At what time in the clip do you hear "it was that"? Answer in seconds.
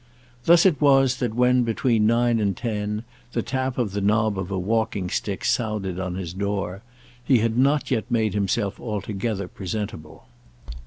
0.65-1.35